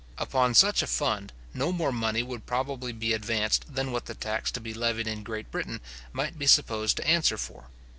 Upon 0.17 0.55
such 0.55 0.81
a 0.81 0.87
fund, 0.87 1.31
no 1.53 1.71
more 1.71 1.91
money 1.91 2.23
would 2.23 2.47
probably 2.47 2.91
be 2.91 3.13
advanced 3.13 3.75
than 3.75 3.91
what 3.91 4.05
the 4.07 4.15
tax 4.15 4.49
to 4.53 4.59
be 4.59 4.73
levied 4.73 5.05
in 5.05 5.21
Great 5.21 5.51
Britain 5.51 5.79
might 6.11 6.39
be 6.39 6.47
supposed 6.47 6.97
to 6.97 7.05
answer 7.05 7.37
for. 7.37 7.65